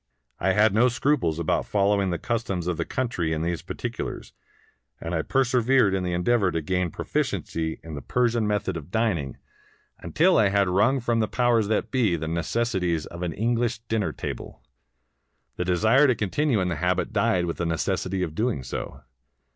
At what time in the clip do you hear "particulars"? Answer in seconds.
3.61-4.33